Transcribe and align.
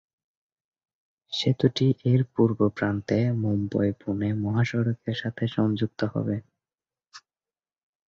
সেতুটি 1.33 1.87
এর 2.05 2.21
পূর্ব 2.33 2.59
প্রান্তে 2.69 3.19
মুম্বই-পুণে 3.41 4.29
মহাসড়কের 4.43 5.17
সাথে 5.21 5.43
সংযুক্ত 5.55 6.01
হবে। 6.13 6.35